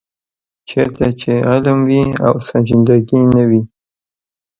[0.69, 3.61] چېرته چې علم وي او سنجیدګي نه وي.